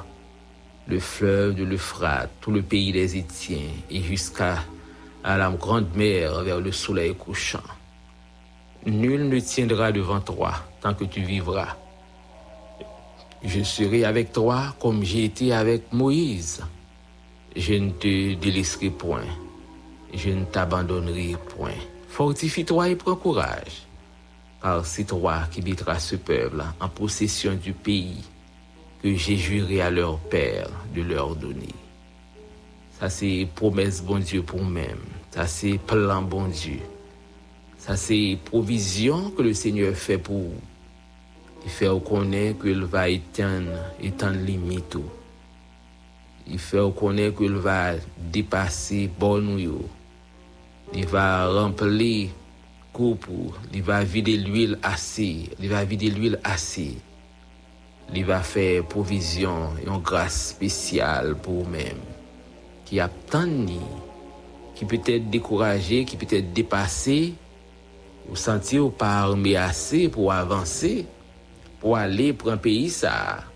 le 0.87 0.99
fleuve 0.99 1.55
de 1.55 1.65
l'Euphrate, 1.65 2.31
tout 2.41 2.51
le 2.51 2.63
pays 2.63 2.93
des 2.93 3.17
Étiens, 3.17 3.71
et 3.91 4.01
jusqu'à 4.03 4.65
la 5.23 5.51
grande 5.51 5.95
mer 5.95 6.43
vers 6.43 6.61
le 6.61 6.73
soleil 6.73 7.15
couchant. 7.15 7.59
Nul 8.87 9.29
ne 9.29 9.39
tiendra 9.39 9.93
devant 9.93 10.21
toi 10.21 10.53
tant 10.81 10.95
que 10.95 11.05
tu 11.05 11.21
vivras. 11.21 11.77
Je 13.43 13.63
serai 13.63 14.05
avec 14.05 14.33
toi 14.33 14.75
comme 14.81 15.03
j'ai 15.03 15.25
été 15.25 15.53
avec 15.53 15.93
Moïse. 15.93 16.63
Je 17.57 17.75
ne 17.75 17.91
te 17.91 18.35
délaisserai 18.35 18.91
point. 18.91 19.27
Je 20.15 20.31
ne 20.31 20.45
t'abandonnerai 20.45 21.37
point. 21.57 21.75
Fortifie-toi 22.09 22.91
et 22.91 22.97
prends 22.97 23.17
courage. 23.17 23.87
Car 24.63 24.85
c'est 24.85 25.05
toi 25.05 25.43
qui 25.51 25.63
mettras 25.63 25.99
ce 25.99 26.17
peuple 26.17 26.63
en 26.81 26.89
possession 26.89 27.55
du 27.55 27.73
pays 27.73 28.23
que 29.03 29.15
j'ai 29.15 29.37
juré 29.37 29.81
à 29.81 29.91
leur 29.91 30.19
père 30.19 30.69
de 30.95 31.03
leur 31.03 31.35
donner. 31.35 31.75
Ça, 32.99 33.09
c'est 33.09 33.49
promesse 33.55 34.03
bon 34.03 34.19
Dieu 34.19 34.43
pour 34.43 34.63
même. 34.63 34.99
Ça, 35.31 35.47
c'est 35.47 35.79
plan 35.79 36.21
bon 36.23 36.49
Dieu. 36.49 36.81
Ça, 37.79 37.97
c'est 37.97 38.39
provision 38.45 39.31
que 39.31 39.43
le 39.43 39.55
Seigneur 39.55 39.95
fait 39.95 40.19
pour 40.19 40.39
vous. 40.39 40.61
Il 41.65 41.71
fait 41.71 41.89
reconnaître 41.89 42.63
qu'il 42.63 42.85
va 42.85 43.09
éteindre, 43.09 43.73
éteindre 44.03 44.41
limite. 44.41 44.99
Li 46.51 46.59
fè 46.59 46.81
ou 46.83 46.91
konen 46.99 47.31
ke 47.39 47.47
li 47.47 47.61
va 47.63 47.95
depase 48.35 49.05
bon 49.21 49.45
nou 49.47 49.63
yo. 49.63 49.81
Li 50.91 51.05
va 51.07 51.47
rempli 51.47 52.27
koupou. 52.97 53.53
Li 53.71 53.83
va 53.87 54.01
vide 54.03 54.35
l'huil 54.41 54.75
ase. 54.83 55.29
Li 55.63 55.71
va 55.71 55.85
vide 55.87 56.11
l'huil 56.11 56.35
ase. 56.43 56.89
Li 58.11 58.25
va 58.27 58.41
fè 58.43 58.81
provizyon 58.91 59.79
yon 59.85 60.03
grase 60.03 60.49
spesyal 60.57 61.37
pou 61.39 61.63
ou 61.63 61.71
mèm. 61.71 62.01
Ki 62.89 62.99
ap 63.05 63.15
tan 63.31 63.53
ni. 63.69 63.79
Ki 64.75 64.89
pètè 64.91 65.21
dekouraje, 65.31 66.03
ki 66.03 66.19
pètè 66.19 66.43
depase. 66.57 67.21
Ou 68.27 68.35
santi 68.35 68.83
ou 68.83 68.91
pa 68.91 69.21
arme 69.21 69.55
ase 69.55 70.09
pou 70.11 70.35
avanse. 70.35 70.97
Pou 71.79 71.95
ale 71.95 72.33
pran 72.43 72.59
peyi 72.59 72.91
sa 72.91 73.15
a. 73.37 73.50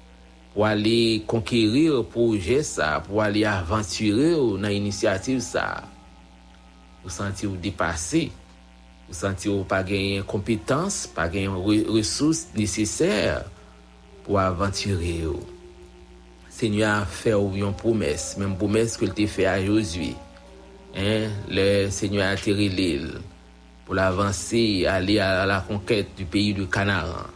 pou 0.55 0.63
ale 0.63 1.25
konkerir 1.27 1.99
proje 2.13 2.61
sa, 2.67 3.01
pou 3.03 3.19
ale 3.25 3.43
avanturer 3.51 4.37
ou 4.39 4.55
nan 4.61 4.73
inisiativ 4.73 5.43
sa. 5.43 5.83
Ou 7.03 7.11
santi 7.11 7.49
ou 7.51 7.59
depase, 7.59 8.29
ou 9.11 9.19
santi 9.19 9.51
ou 9.51 9.67
pa 9.69 9.83
genyen 9.85 10.23
kompetans, 10.31 11.05
pa 11.11 11.27
genyen 11.29 11.59
resous 11.91 12.47
neseser 12.55 13.43
pou 14.23 14.39
avanturer 14.39 15.27
ou. 15.35 15.43
Senyo 16.55 16.87
a 16.87 17.03
fe 17.03 17.33
ou 17.35 17.51
yon 17.59 17.75
promes, 17.75 18.31
men 18.39 18.55
promes 18.55 18.95
ke 18.95 19.11
lte 19.11 19.27
fe 19.27 19.51
a 19.51 19.59
Jozwi. 19.59 20.13
Le 21.51 21.91
senyo 21.91 22.23
a 22.23 22.31
ateri 22.37 22.69
lil 22.71 23.09
pou 23.85 23.99
l'avansi 23.99 24.85
ale 24.87 25.19
a 25.19 25.43
la 25.51 25.59
konket 25.67 26.15
du 26.15 26.29
peyi 26.31 26.55
du 26.55 26.69
Kanaran. 26.71 27.27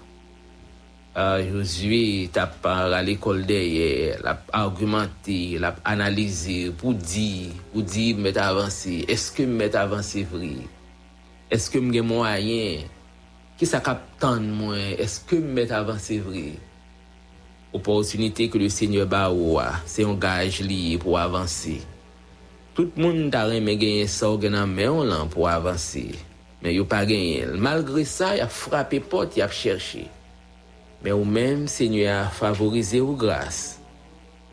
Josue 1.19 2.29
tap 2.31 2.63
a 2.71 3.01
l'ekol 3.03 3.41
deye, 3.43 4.15
lap 4.23 4.45
argumenti, 4.55 5.59
lap 5.59 5.81
analize, 5.83 6.69
pou 6.79 6.95
di, 6.95 7.51
pou 7.73 7.83
di 7.83 8.13
mmet 8.15 8.37
avansi, 8.39 9.01
eske 9.11 9.43
mmet 9.49 9.75
avansi 9.75 10.23
vri, 10.31 10.53
eske 11.51 11.81
mge 11.83 12.05
mwayen, 12.07 12.85
ki 13.59 13.67
sa 13.67 13.81
kap 13.83 14.05
tan 14.23 14.47
mwen, 14.61 14.93
eske 15.03 15.41
mmet 15.43 15.75
avansi 15.75 16.21
vri. 16.23 16.45
Opotunite 17.75 18.47
ke 18.47 18.61
le 18.63 18.69
seigne 18.71 19.03
ba 19.11 19.25
ou 19.33 19.57
a, 19.59 19.73
se 19.91 20.07
yon 20.07 20.21
gaj 20.23 20.61
li 20.63 20.95
pou 21.03 21.19
avansi. 21.19 21.81
Tout 22.79 22.95
moun 22.95 23.27
taren 23.35 23.67
me 23.67 23.75
genye 23.75 24.07
sa 24.07 24.31
ou 24.31 24.39
genan 24.39 24.71
me 24.71 24.87
on 24.87 25.11
lan 25.11 25.27
pou 25.35 25.51
avansi, 25.51 26.13
men 26.63 26.79
yo 26.79 26.87
pa 26.87 27.03
genye, 27.11 27.59
malgre 27.59 28.07
sa 28.07 28.37
yap 28.39 28.55
frape 28.55 29.03
pot 29.03 29.35
yap 29.41 29.51
chershe. 29.51 30.07
men 31.05 31.15
ou 31.15 31.27
menm 31.27 31.67
se 31.71 31.87
nye 31.91 32.07
a 32.11 32.29
favorize 32.35 32.99
ou 33.03 33.17
grase. 33.19 33.79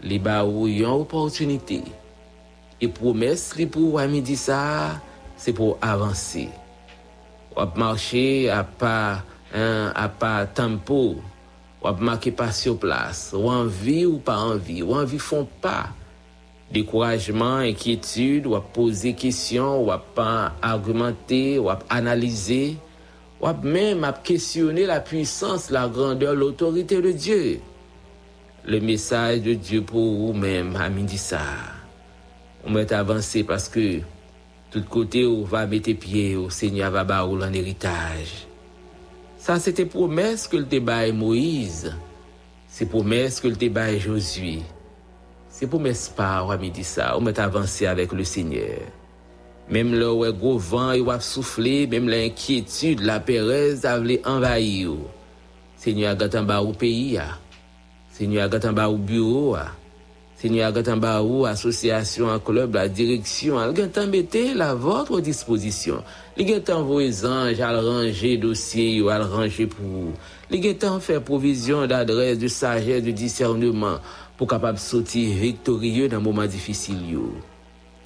Li 0.05 0.19
ba 0.21 0.41
ou 0.45 0.67
yon 0.69 1.01
oportunite. 1.01 1.81
E 2.77 2.89
promes 2.91 3.47
li 3.57 3.65
pou 3.71 3.95
wami 3.95 4.21
di 4.21 4.35
sa, 4.37 4.99
se 5.39 5.53
pou 5.55 5.79
avansi. 5.81 6.49
Wap 7.55 7.77
marche 7.79 8.51
a 8.51 8.61
pa, 8.67 9.23
hein, 9.53 9.93
a 9.95 10.07
pa 10.11 10.43
tempo, 10.45 11.15
wap 11.81 12.01
make 12.03 12.33
pa 12.35 12.49
syo 12.53 12.75
plas, 12.77 13.29
wanvi 13.31 14.03
ou 14.09 14.19
pa 14.19 14.35
anvi, 14.51 14.81
wanvi 14.83 15.21
fon 15.23 15.47
pa. 15.63 15.93
Dekourajman, 16.75 17.69
enkyetude, 17.71 18.51
wap 18.51 18.67
pose 18.75 19.15
kisyon, 19.15 19.85
wap 19.87 20.19
argumente, 20.19 21.55
wap 21.63 21.85
analize, 21.93 22.75
même 23.53 24.03
à 24.03 24.13
questionner 24.13 24.85
la 24.85 24.99
puissance, 24.99 25.69
la 25.69 25.87
grandeur, 25.87 26.33
l'autorité 26.33 27.01
de 27.01 27.11
Dieu. 27.11 27.59
Le 28.65 28.79
message 28.79 29.41
de 29.41 29.53
Dieu 29.53 29.81
pour 29.81 30.15
vous-même, 30.15 30.75
à 30.75 30.89
midi 30.89 31.17
ça. 31.17 31.41
On 32.65 32.73
va 32.73 32.81
avancer 32.97 33.43
parce 33.43 33.69
que 33.69 33.99
tout 34.71 34.83
côté 34.89 35.25
où 35.25 35.45
va 35.45 35.67
mettre 35.67 35.93
pied 35.93 36.35
au 36.35 36.49
Seigneur 36.49 36.91
va 36.91 37.03
barouler 37.03 37.45
en 37.45 37.53
héritage. 37.53 38.47
Ça, 39.37 39.59
c'était 39.59 39.85
promesse 39.85 40.47
que 40.47 40.57
le 40.57 40.63
débat 40.63 41.11
Moïse. 41.11 41.93
C'est 42.67 42.87
promesse 42.87 43.39
que 43.39 43.47
le 43.47 43.55
débat 43.55 43.95
Josué. 43.97 44.63
C'est 45.49 45.67
promesse 45.67 46.09
pas, 46.09 46.43
on 46.43 46.57
midi 46.57 46.83
ça. 46.83 47.15
On 47.17 47.21
va 47.21 47.31
avancer 47.37 47.85
avec 47.85 48.11
le 48.11 48.23
Seigneur. 48.23 48.79
Mem 49.65 49.95
le 49.97 50.11
we 50.13 50.29
govan 50.29 50.91
yo 50.93 51.09
ap 51.09 51.23
soufle, 51.25 51.87
mem 51.89 52.05
le 52.05 52.19
enkyetude 52.27 53.01
la 53.01 53.17
perez 53.17 53.87
avle 53.89 54.19
envay 54.21 54.83
yo. 54.83 54.99
Senyo 55.81 56.05
agatan 56.11 56.45
ba 56.45 56.59
ou 56.61 56.73
peyi 56.77 57.15
ya. 57.15 57.31
Senyo 58.13 58.43
agatan 58.43 58.75
ba 58.77 58.85
ou 58.91 59.01
bureau 59.01 59.55
ya. 59.57 59.71
Senyo 60.37 60.61
agatan 60.67 61.01
ba 61.01 61.15
ou 61.23 61.47
asosyasyon 61.49 62.35
an 62.35 62.43
klub 62.45 62.77
la 62.77 62.85
direksyon. 62.85 63.57
Al 63.57 63.73
gen 63.73 63.89
tan 63.89 64.13
bete 64.13 64.51
la 64.53 64.75
votre 64.77 65.17
disposisyon. 65.25 66.05
Li 66.37 66.45
gen 66.45 66.61
tan 66.61 66.85
vo 66.85 66.99
e 67.01 67.09
zanj 67.09 67.63
al 67.65 67.81
range 67.81 68.35
dosye 68.41 68.85
yo 68.99 69.09
al 69.09 69.25
range 69.31 69.65
pou 69.73 70.05
ou. 70.05 70.13
Li 70.53 70.61
gen 70.61 70.77
tan 70.77 71.01
fe 71.01 71.17
provizyon 71.17 71.89
d'adres, 71.89 72.37
de 72.37 72.53
sajes, 72.53 73.01
de 73.01 73.17
discernement 73.17 73.97
pou 74.37 74.45
kapab 74.45 74.77
soti 74.77 75.25
viktorye 75.41 76.05
nan 76.13 76.21
mouman 76.21 76.53
difisil 76.53 77.01
yo. 77.09 77.33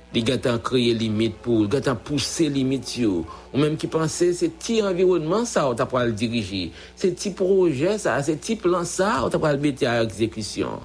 Li 0.10 0.24
gata 0.26 0.56
kreye 0.66 0.96
limit 0.98 1.36
pou, 1.46 1.68
li 1.68 1.70
gata 1.70 1.94
pousse 1.94 2.48
limit 2.50 2.96
yo. 2.98 3.20
Ou 3.52 3.62
menm 3.62 3.76
ki 3.78 3.86
panse, 3.94 4.32
se 4.40 4.50
ti 4.58 4.80
environman 4.82 5.46
sa 5.46 5.68
ou 5.70 5.78
ta 5.78 5.86
pral 5.90 6.16
diriji. 6.18 6.72
Se 6.98 7.12
ti 7.14 7.30
proje 7.38 7.94
sa, 8.02 8.16
se 8.26 8.34
ti 8.42 8.58
plan 8.58 8.88
sa 8.90 9.20
ou 9.22 9.30
ta 9.30 9.38
pral 9.42 9.62
bete 9.62 9.86
a 9.86 10.00
ekzekisyon. 10.02 10.82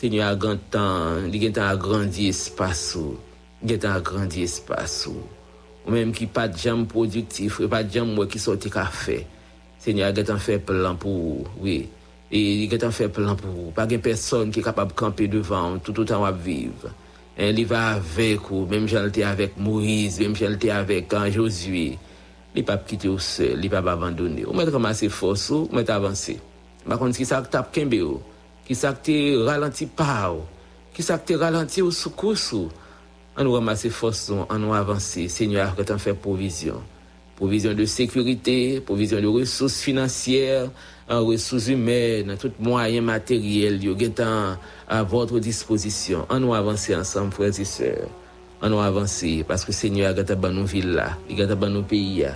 Se 0.00 0.08
nyo 0.12 0.24
a 0.24 0.32
gantan, 0.40 1.28
li 1.28 1.44
gata 1.44 1.68
a 1.68 1.76
grandi 1.76 2.30
espasou. 2.32 3.18
Gata 3.60 3.92
a 3.98 4.00
grandi 4.00 4.46
espasou. 4.48 5.20
Ou 5.84 5.92
menm 5.92 6.16
ki 6.16 6.24
pat 6.32 6.56
jam 6.56 6.88
produktif, 6.88 7.60
e 7.60 7.68
pat 7.68 7.92
jam 7.92 8.16
mwen 8.16 8.32
ki 8.32 8.40
soti 8.40 8.72
ka 8.72 8.88
fe. 8.88 9.20
Se 9.84 9.92
nyo 9.92 10.08
a 10.08 10.14
gata 10.16 10.40
fe 10.40 10.56
plan 10.64 10.96
pou, 10.96 11.44
oui. 11.60 11.82
E 12.32 12.40
li 12.62 12.72
gata 12.72 12.88
fe 12.88 13.12
plan 13.12 13.36
pou, 13.36 13.68
pa 13.76 13.84
gen 13.84 14.00
person 14.00 14.48
ki 14.48 14.64
kapab 14.64 14.96
kampe 14.96 15.28
devan, 15.28 15.76
tout 15.84 16.00
ou 16.00 16.08
tan 16.08 16.24
wap 16.24 16.40
vive. 16.40 16.96
Il 17.38 17.66
va 17.66 17.88
avec 17.88 18.40
vous, 18.50 18.66
même 18.66 18.88
j'étais 18.88 19.22
avec 19.22 19.58
Moïse, 19.58 20.20
même 20.20 20.34
j'étais 20.34 20.70
avec 20.70 21.14
Josué. 21.30 21.98
Il 22.54 22.64
pas 22.64 22.78
quitter 22.78 23.08
au 23.08 23.18
seul, 23.18 23.62
il 23.62 23.68
pas 23.68 23.78
abandonner. 23.78 24.44
On 24.46 24.54
met 24.54 24.64
ramasser 24.64 25.10
force, 25.10 25.50
on 25.50 25.68
met 25.72 25.90
avancer. 25.90 26.40
Par 26.88 26.98
contre, 26.98 27.16
qui 27.16 27.26
ça 27.26 27.42
tape 27.42 27.74
kembe 27.74 28.20
qui 28.66 28.74
ça 28.74 28.92
te 28.92 29.44
ralenti 29.44 29.86
pas, 29.86 30.34
qui 30.92 31.02
ça 31.02 31.20
ralenti 31.34 31.82
au 31.82 31.90
secours, 31.90 32.34
on 33.36 33.44
nous 33.44 33.52
ramasser 33.52 33.90
force, 33.90 34.30
on 34.30 34.58
nous 34.58 34.72
avancer. 34.72 35.28
Seigneur, 35.28 35.76
que 35.76 35.82
tu 35.82 35.98
fait 35.98 36.14
provision. 36.14 36.82
Provision 37.36 37.74
de 37.74 37.84
sécurité, 37.84 38.80
provision 38.80 39.20
de 39.20 39.26
ressources 39.26 39.80
financières, 39.80 40.70
en 41.08 41.24
ressources 41.24 41.68
humaines, 41.68 42.36
tout 42.38 42.52
moyen 42.58 43.00
matériel, 43.00 43.82
yo 43.82 43.96
à 44.88 45.02
votre 45.02 45.38
disposition. 45.38 46.26
On 46.30 46.40
nous 46.40 46.54
avancer 46.54 46.94
ensemble, 46.94 47.32
frères 47.32 47.58
et 47.60 47.64
sœurs. 47.64 48.08
On 48.62 48.68
nous 48.70 48.80
avancer 48.80 49.44
parce 49.46 49.64
que 49.64 49.72
Seigneur 49.72 50.10
a 50.10 50.14
gâté 50.14 50.34
nos 50.34 50.64
villes 50.64 51.04
il 51.28 51.42
a 51.42 51.46
nos 51.54 51.82
pays 51.82 52.26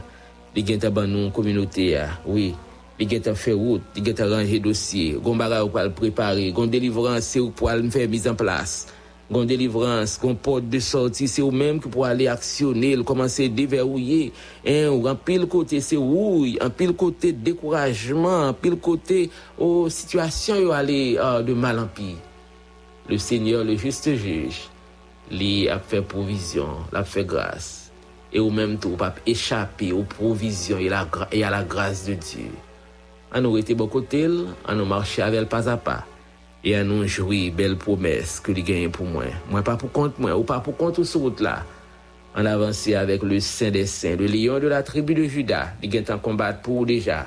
il 0.54 0.86
a 0.86 1.06
nos 1.06 1.30
communautés. 1.30 1.98
Oui. 2.26 2.54
Il 2.98 3.28
a 3.28 3.34
fait 3.34 3.52
route, 3.52 3.80
il 3.96 4.20
a 4.20 4.28
rangé 4.28 4.60
dossier, 4.60 5.16
bagay 5.24 5.70
pour 5.70 5.80
le 5.80 5.90
préparer, 5.90 6.52
gon 6.52 6.66
délivrance 6.66 7.38
pour 7.56 7.70
faire 7.70 8.08
mise 8.08 8.28
en 8.28 8.34
place. 8.34 8.88
Gon 9.30 9.44
délivrance, 9.44 10.18
gon 10.20 10.34
porte 10.34 10.68
de 10.68 10.80
sortie, 10.80 11.28
c'est 11.28 11.40
ou 11.40 11.52
même 11.52 11.80
qui 11.80 11.88
pour 11.88 12.04
aller 12.04 12.26
actionner, 12.26 12.96
commencer 13.04 13.44
à 13.44 13.48
déverrouiller. 13.48 14.32
Hein, 14.66 14.88
ou 14.88 15.06
en 15.06 15.14
pile 15.14 15.46
côté 15.46 15.80
c'est 15.80 15.96
oui, 15.96 16.58
en 16.60 16.68
pile 16.68 16.94
côté 16.94 17.32
découragement, 17.32 18.48
en 18.48 18.52
pile 18.52 18.74
côté 18.74 19.30
aux 19.56 19.88
situations 19.88 20.72
aller 20.72 21.16
euh, 21.20 21.42
de 21.42 21.54
mal 21.54 21.78
en 21.78 21.86
pire. 21.86 22.16
Le 23.08 23.18
Seigneur, 23.18 23.62
le 23.62 23.76
juste 23.76 24.12
juge, 24.16 24.68
lui 25.30 25.68
a 25.68 25.78
fait 25.78 26.02
provision, 26.02 26.66
l'a 26.92 27.04
fait 27.04 27.24
grâce. 27.24 27.92
Et 28.32 28.40
au 28.40 28.50
même 28.50 28.78
temps, 28.78 28.90
pas 28.90 29.14
échapper 29.26 29.92
aux 29.92 30.02
provisions 30.02 30.78
et, 30.78 30.90
à 30.90 31.50
la 31.50 31.62
grâce 31.62 32.06
de 32.06 32.14
Dieu. 32.14 32.50
À 33.30 33.40
nous 33.40 33.56
été 33.58 33.74
bon 33.74 33.86
côté, 33.86 34.28
à 34.66 34.74
nous 34.74 34.84
marcher 34.84 35.22
avec 35.22 35.48
pas 35.48 35.68
à 35.68 35.76
pas 35.76 36.04
et 36.64 36.76
à 36.76 36.84
nous 36.84 37.06
jouer 37.06 37.50
belle 37.50 37.76
promesse 37.76 38.40
que 38.40 38.52
lui 38.52 38.62
gagne 38.62 38.90
pour 38.90 39.06
moi. 39.06 39.24
Moi 39.50 39.62
pas 39.62 39.76
pour 39.76 39.92
compte 39.92 40.18
moi 40.18 40.36
ou 40.36 40.44
pas 40.44 40.60
pour 40.60 40.76
compte 40.76 41.02
sur 41.02 41.20
route 41.20 41.40
là. 41.40 41.64
En 42.36 42.46
avancer 42.46 42.94
avec 42.94 43.22
le 43.22 43.40
Saint 43.40 43.70
des 43.70 43.86
Saints, 43.86 44.16
le 44.16 44.26
lion 44.26 44.60
de 44.60 44.68
la 44.68 44.82
tribu 44.82 45.14
de 45.14 45.24
Judas, 45.24 45.70
il 45.82 45.90
gagne 45.90 46.04
en 46.10 46.18
combattre 46.18 46.60
pour 46.60 46.86
déjà. 46.86 47.26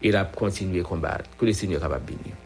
Et 0.00 0.08
il 0.08 0.16
a 0.16 0.24
continué 0.24 0.80
à 0.80 0.84
combattre. 0.84 1.24
Que 1.36 1.46
le 1.46 1.52
Seigneur 1.52 1.80
capable 1.80 2.04
bénir. 2.04 2.36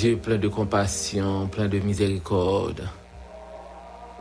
Dieu 0.00 0.16
plein 0.16 0.38
de 0.38 0.48
compassion, 0.48 1.46
plein 1.48 1.68
de 1.68 1.78
miséricorde. 1.78 2.88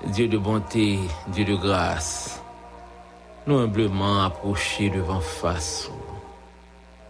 Dieu 0.07 0.27
de 0.27 0.37
bonté, 0.37 0.99
Dieu 1.29 1.45
de 1.45 1.55
grâce. 1.55 2.41
Nous 3.47 3.57
humblement 3.57 4.25
approcher 4.25 4.89
devant 4.89 5.21
face. 5.21 5.89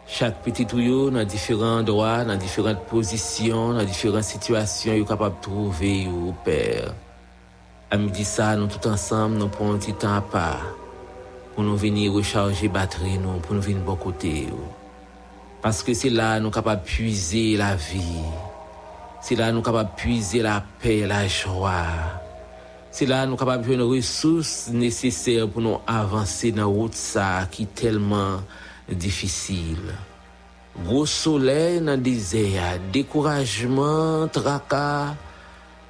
Chaque 0.06 0.44
petit 0.44 0.68
tuyau 0.68 1.10
dans 1.10 1.24
différents 1.24 1.82
droits, 1.82 2.24
dans 2.24 2.36
différentes 2.36 2.86
positions, 2.86 3.74
dans 3.74 3.84
différentes 3.84 4.26
situations, 4.26 4.94
est 4.94 5.04
capable 5.04 5.38
de 5.38 5.42
trouver 5.42 6.08
au 6.08 6.32
Père. 6.46 6.94
À 7.90 7.98
midi 7.98 8.24
ça, 8.24 8.56
nous 8.56 8.68
tout 8.68 8.88
ensemble, 8.88 9.38
nous 9.38 9.48
prenons 9.48 9.74
un 9.74 9.78
petit 9.80 9.94
temps 9.94 10.14
à 10.14 10.22
part 10.22 10.76
pour 11.56 11.64
nous 11.64 11.76
venir 11.76 12.14
recharger 12.14 12.68
batterie, 12.68 13.18
pour 13.42 13.56
nous 13.56 13.62
venir 13.62 13.80
de 13.80 13.84
bon 13.84 13.96
côté. 13.96 14.48
Parce 15.60 15.82
que 15.82 15.96
c'est 15.96 16.12
là 16.12 16.40
nous 16.40 16.52
capables 16.52 16.84
de 16.84 16.88
puiser 16.88 17.58
la 17.58 17.76
vie. 17.76 18.22
Se 19.20 19.36
la 19.36 19.50
nou 19.52 19.60
kapab 19.66 19.92
puize 20.00 20.40
la 20.44 20.62
pe, 20.80 21.02
la 21.10 21.26
jwa. 21.28 21.76
Se 22.96 23.04
la 23.06 23.26
nou 23.28 23.40
kapab 23.40 23.66
jwen 23.68 23.84
resous 23.92 24.70
neseser 24.72 25.44
pou 25.52 25.64
nou 25.64 25.82
avanse 25.84 26.54
nan 26.56 26.72
wout 26.72 26.96
sa 26.96 27.44
ki 27.52 27.68
telman 27.76 28.46
difisil. 28.88 29.92
Gro 30.80 31.04
soley 31.10 31.82
nan 31.84 32.00
dizeya, 32.00 32.78
dekourajman, 32.96 34.32
traka, 34.32 35.18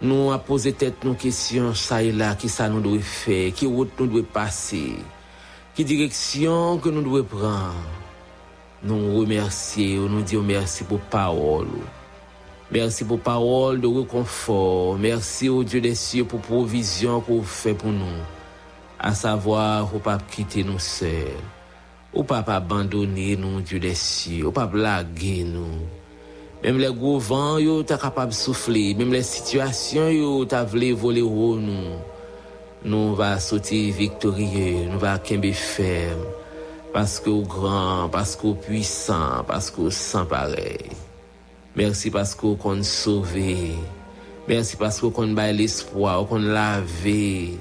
nou 0.02 0.34
apose 0.34 0.74
tet 0.74 1.06
nou 1.06 1.14
kesyon 1.20 1.78
sa 1.78 2.02
e 2.02 2.10
la 2.16 2.32
ki 2.40 2.50
sa 2.50 2.66
nou 2.72 2.82
dwe 2.82 3.04
fe, 3.06 3.40
ki 3.54 3.70
wout 3.70 3.94
nou 4.02 4.10
dwe 4.10 4.26
pase, 4.26 4.82
ki 5.78 5.86
direksyon 5.86 6.82
ke 6.82 6.90
nou 6.90 7.06
dwe 7.06 7.22
pran. 7.30 7.78
Nou 8.82 9.20
remersye 9.20 10.00
ou 10.02 10.10
nou 10.10 10.26
diyo 10.26 10.42
mersi 10.42 10.88
pou 10.90 10.98
pa 11.14 11.28
ou 11.36 11.62
lou. 11.68 11.99
Merci 12.72 13.04
pour 13.04 13.20
parole 13.20 13.82
de 13.82 13.88
réconfort. 13.88 14.96
Merci 15.00 15.50
au 15.50 15.64
Dieu 15.64 15.82
des 15.82 15.96
cieux 15.96 16.24
pour 16.24 16.40
provision 16.40 17.20
qu'on 17.20 17.42
fait 17.42 17.74
pour 17.74 17.90
nous. 17.90 18.06
À 19.00 19.16
savoir, 19.16 19.96
au 19.96 19.98
pape 19.98 20.30
quitter 20.30 20.64
nous 20.64 20.78
seuls. 20.78 21.10
Au 22.14 22.24
pape 22.24 22.48
abandonner 22.48 23.36
nous, 23.38 23.62
Dieu 23.62 23.80
des 23.80 23.96
cieux. 23.96 24.46
Au 24.46 24.52
pape 24.52 24.76
laguer 24.76 25.46
nous. 25.46 25.80
Même 26.64 26.78
les 26.78 26.94
gros 26.94 27.18
vents, 27.18 27.58
yo, 27.58 27.82
t'as 27.82 27.98
capable 27.98 28.34
de 28.34 28.38
souffler. 28.38 28.94
Même 28.94 29.14
les 29.14 29.24
situations, 29.24 30.10
yo, 30.10 30.46
t'as 30.46 30.64
voulu 30.64 30.92
voler 30.92 31.24
haut 31.24 31.56
nous. 31.56 31.98
Nous 32.86 33.16
va 33.16 33.40
sauter 33.40 33.90
victorieux. 33.90 34.86
Nous 34.92 35.00
va 35.00 35.18
kembe 35.18 35.52
ferme. 35.54 36.22
Parce 36.94 37.20
que 37.20 37.32
au 37.32 37.42
grand, 37.42 38.10
parce 38.12 38.36
qu'au 38.36 38.54
puissant, 38.54 39.44
parce 39.48 39.72
qu'au 39.72 39.90
sans 39.90 40.28
pareil. 40.28 40.78
Merci 41.76 42.10
parce 42.10 42.36
qu'on 42.36 42.56
qu'on 42.56 42.82
sauvé. 42.84 43.74
Merci 44.48 44.76
parce 44.76 45.00
qu'on 45.00 45.12
qu'on 45.12 45.28
bail 45.28 45.56
l'espoir, 45.56 46.26
qu'on 46.26 46.40
lavé. 46.40 47.58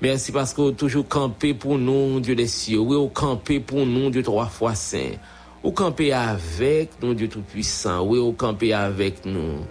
Merci 0.00 0.30
parce 0.30 0.54
qu'on 0.54 0.70
toujours 0.72 1.08
campé 1.08 1.54
pour 1.54 1.76
nous, 1.76 2.20
Dieu 2.20 2.36
des 2.36 2.46
cieux. 2.46 2.78
Oui, 2.78 2.96
on 2.96 3.08
campé 3.08 3.58
pour 3.58 3.84
nous, 3.84 4.10
Dieu 4.10 4.22
trois 4.22 4.46
fois 4.46 4.76
saint. 4.76 5.16
Ou 5.64 5.72
campé 5.72 6.12
avec 6.12 6.90
nous, 7.02 7.14
Dieu 7.14 7.28
tout-puissant. 7.28 8.04
Oui, 8.06 8.20
ou 8.20 8.32
campé 8.32 8.72
avec 8.72 9.26
nous. 9.26 9.64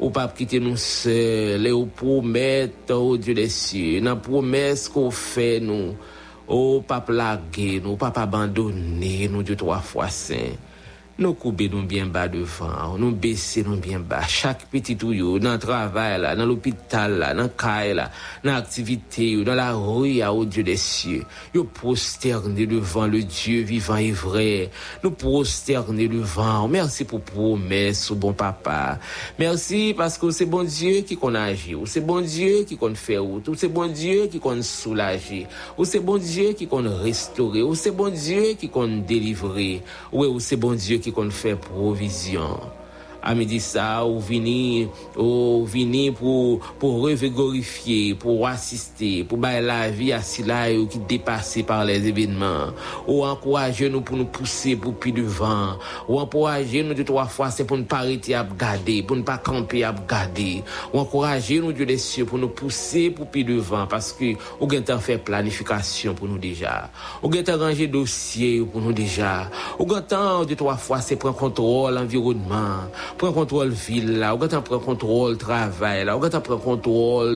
Ou 0.00 0.10
pas 0.10 0.26
quitter 0.26 0.58
nous 0.58 0.76
seuls. 0.76 1.64
Et 1.64 1.70
ou 1.70 1.86
promettre, 1.86 2.92
oh 2.92 3.16
Dieu 3.16 3.34
des 3.34 3.48
cieux, 3.48 4.00
la 4.00 4.16
promesse 4.16 4.88
qu'on 4.88 5.12
fait 5.12 5.60
nous. 5.60 5.94
Oh, 6.48 6.82
pas 6.84 7.00
plaguer 7.00 7.80
nous, 7.80 7.94
pas 7.94 8.12
abandonner 8.16 9.28
nous, 9.28 9.44
Dieu 9.44 9.54
trois 9.54 9.78
fois 9.78 10.08
saint. 10.08 10.56
Nous 11.20 11.34
couper 11.34 11.68
nous 11.68 11.82
bien 11.82 12.06
bas 12.06 12.28
devant, 12.28 12.96
nous 12.96 13.10
baisser 13.10 13.62
nous 13.62 13.76
bien 13.76 14.00
bas. 14.00 14.22
Chaque 14.26 14.64
petit 14.70 14.96
tuyau, 14.96 15.38
dans 15.38 15.52
le 15.52 15.58
travail, 15.58 16.18
dans 16.34 16.46
l'hôpital, 16.46 17.18
là, 17.18 17.34
dans 17.34 17.42
le 17.42 17.48
caille, 17.48 17.94
dans 18.42 18.52
l'activité, 18.52 19.44
dans 19.44 19.54
la 19.54 19.74
rue, 19.74 20.24
au 20.24 20.46
Dieu 20.46 20.62
des 20.62 20.78
cieux. 20.78 21.24
Nous 21.52 21.64
prosterner 21.64 22.66
devant 22.66 23.06
le 23.06 23.22
Dieu 23.22 23.60
vivant 23.60 23.98
et 23.98 24.12
vrai. 24.12 24.70
Nous 25.04 25.10
prosterner 25.10 26.08
devant. 26.08 26.66
Merci 26.68 27.04
pour 27.04 27.20
promesse, 27.20 28.10
bon 28.12 28.32
papa. 28.32 28.98
Merci 29.38 29.92
parce 29.94 30.16
que 30.16 30.30
c'est 30.30 30.46
bon 30.46 30.64
Dieu 30.64 31.02
qui 31.02 31.18
qu'on 31.18 31.34
agit. 31.34 31.76
C'est 31.84 32.00
bon 32.00 32.22
Dieu 32.22 32.64
qui 32.66 32.78
qu'on 32.78 32.94
fait 32.94 33.18
route. 33.18 33.50
C'est 33.58 33.68
bon 33.68 33.92
Dieu 33.92 34.26
qui 34.28 34.40
qu'on 34.40 34.62
soulager. 34.62 35.46
Ou 35.76 35.84
c'est 35.84 36.00
bon 36.00 36.16
Dieu 36.16 36.54
qui 36.54 36.66
qu'on 36.66 36.88
restaurer. 37.02 37.60
Ou 37.60 37.74
c'est 37.74 37.90
bon 37.90 38.08
Dieu 38.08 38.54
qui 38.58 38.70
qu'on 38.70 39.02
délivrer. 39.06 39.82
ou 40.12 40.40
c'est 40.40 40.56
bon 40.56 40.72
Dieu 40.72 40.96
qui 40.96 41.09
kon 41.14 41.32
fè 41.34 41.56
provizyon. 41.68 42.79
a 43.22 43.34
midi 43.36 43.60
sa 43.60 44.02
ou 44.04 44.20
vini, 44.20 44.88
ou 45.14 45.64
vini 45.68 46.08
pou, 46.12 46.58
pou 46.80 47.04
revigorifiye, 47.04 48.16
pou 48.20 48.46
asiste, 48.48 49.22
pou 49.28 49.40
baye 49.40 49.60
la 49.64 49.88
vi 49.92 50.10
a 50.16 50.20
silay 50.24 50.78
ou 50.80 50.88
ki 50.90 51.02
depase 51.10 51.64
par 51.68 51.84
les 51.88 52.08
evidman. 52.08 52.74
Ou 53.06 53.24
ankoraje 53.28 53.90
nou 53.92 54.04
pou 54.06 54.18
nou 54.18 54.28
pousse 54.32 54.74
pou 54.80 54.96
pi 54.96 55.12
devan. 55.16 55.76
Ou 56.06 56.20
ankoraje 56.22 56.82
nou 56.86 56.96
de 56.96 57.04
toa 57.06 57.26
fwa 57.30 57.50
se 57.52 57.66
pou 57.68 57.80
nou 57.80 57.88
parite 57.88 58.34
ap 58.36 58.54
gade, 58.60 59.00
pou 59.04 59.18
nou 59.18 59.26
pa 59.26 59.38
kampe 59.42 59.84
ap 59.86 60.02
gade. 60.10 60.64
Ou 60.90 61.02
ankoraje 61.02 61.60
nou 61.62 61.76
de 61.76 61.88
lesye 61.88 62.26
pou 62.28 62.40
nou 62.40 62.52
pousse 62.56 63.08
pou 63.16 63.28
pi 63.30 63.44
devan, 63.46 63.88
paske 63.90 64.34
ou 64.58 64.68
gen 64.70 64.86
tan 64.86 65.02
fè 65.02 65.18
planifikasyon 65.20 66.16
pou 66.18 66.30
nou 66.30 66.40
deja. 66.40 66.88
Ou 67.20 67.32
gen 67.32 67.44
tan 67.46 67.60
ranger 67.60 67.90
dosye 67.92 68.64
pou 68.70 68.82
nou 68.82 68.96
deja. 68.96 69.50
Ou 69.76 69.88
gen 69.90 70.04
tan 70.08 70.48
de 70.48 70.56
toa 70.58 70.76
fwa 70.80 71.00
se 71.04 71.18
pren 71.20 71.36
kontrol 71.36 72.00
environman. 72.00 72.88
Prend 73.18 73.32
contrôle 73.32 73.68
ville 73.70 74.18
là, 74.18 74.34
ou 74.34 74.38
quand 74.38 74.62
prend 74.62 74.78
contrôle 74.78 75.36
travail 75.36 76.04
là, 76.04 76.16
ou 76.16 76.20
quand 76.20 76.40
prend 76.40 76.58
contrôle 76.58 77.34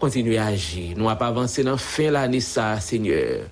kontinuye 0.00 0.40
aji. 0.42 0.92
Nou 0.98 1.10
ap 1.12 1.24
avanse 1.26 1.64
nan 1.66 1.80
fin 1.82 2.14
la 2.16 2.26
nisa, 2.30 2.74
seigneur. 2.84 3.48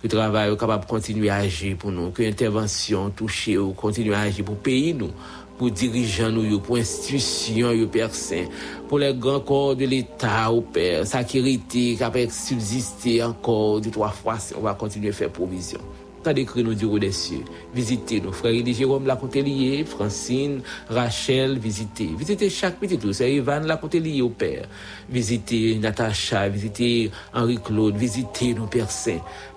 Ke 0.00 0.08
travay 0.08 0.48
ou 0.48 0.56
kapap 0.60 0.86
kontinuye 0.88 1.32
aji 1.34 1.74
pou 1.78 1.92
nou. 1.92 2.14
Ke 2.16 2.24
intervensyon 2.28 3.12
touche 3.16 3.58
ou 3.60 3.76
kontinuye 3.76 4.16
aji 4.18 4.46
pou 4.46 4.56
peyi 4.56 4.94
nou. 4.96 5.12
pou 5.60 5.68
dirijan 5.68 6.32
nou 6.32 6.48
yo, 6.48 6.58
pou 6.64 6.80
institisyon 6.80 7.74
yo 7.76 7.88
persen, 7.92 8.48
pou 8.88 9.00
le 9.02 9.10
gran 9.12 9.42
kor 9.44 9.74
de 9.76 9.88
l'Etat 9.90 10.48
ou 10.54 10.64
per, 10.72 11.04
sakirite, 11.08 11.98
kapek 12.00 12.32
subsiste 12.32 13.18
an 13.26 13.36
kor 13.44 13.82
di 13.84 13.92
3 13.92 14.14
fwa, 14.22 14.38
se 14.40 14.56
on 14.56 14.64
va 14.64 14.78
kontinue 14.80 15.12
fè 15.16 15.28
provisyon. 15.36 15.84
Provision. 16.20 16.22
T'as 16.22 16.32
décrit 16.32 16.62
nous 16.62 16.74
du 16.74 17.00
des 17.00 17.12
cieux. 17.12 17.44
Visitez 17.74 18.20
nos 18.20 18.32
frères 18.32 18.52
et 18.52 18.72
Jérôme 18.72 19.06
Lacotelier, 19.06 19.84
Francine, 19.84 20.62
Rachel, 20.88 21.58
visitez. 21.58 22.10
Visitez 22.16 22.50
chaque 22.50 22.78
petit 22.78 22.98
tout. 22.98 23.12
C'est 23.12 23.32
Ivan 23.32 23.60
Lacotelier 23.60 24.22
au 24.22 24.30
Père. 24.30 24.66
Visitez 25.08 25.76
Natacha, 25.76 26.48
visitez 26.48 27.10
Henri-Claude, 27.34 27.96
visitez 27.96 28.54
nos 28.54 28.66
Pères. 28.66 28.88